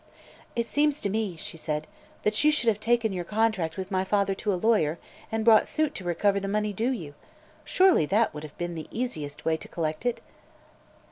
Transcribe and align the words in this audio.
"It 0.55 0.65
seems 0.65 0.99
to 1.01 1.11
me," 1.11 1.35
she 1.35 1.57
said, 1.57 1.85
"that 2.23 2.43
you 2.43 2.51
should 2.51 2.69
have 2.69 2.79
taken 2.79 3.13
your 3.13 3.23
contract 3.23 3.77
with 3.77 3.91
my 3.91 4.03
father 4.03 4.33
to 4.33 4.51
a 4.51 4.55
lawyer, 4.57 4.97
and 5.31 5.45
brought 5.45 5.67
suit 5.67 5.93
to 5.93 6.03
recover 6.03 6.39
the 6.39 6.47
money 6.47 6.73
due 6.73 6.89
you. 6.89 7.13
Surely 7.63 8.07
that 8.07 8.33
would 8.33 8.41
have 8.41 8.57
been 8.57 8.73
the 8.73 8.87
easiest 8.89 9.45
way 9.45 9.57
to 9.57 9.67
collect 9.67 10.03
it." 10.03 10.19